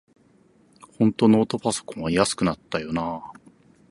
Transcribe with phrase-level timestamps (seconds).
[0.97, 3.31] ほんとノートパソコンは安くなったよなあ